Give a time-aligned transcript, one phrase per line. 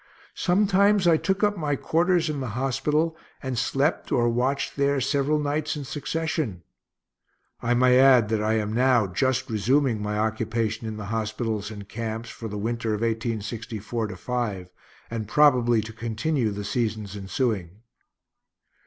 [0.33, 5.37] Sometimes I took up my quarters in the hospital, and slept or watched there several
[5.37, 6.63] nights in succession.
[7.61, 11.87] I may add that I am now just resuming my occupation in the hospitals and
[11.87, 14.69] camps for the winter of 1864 5,
[15.11, 17.81] and probably to continue the seasons ensuing.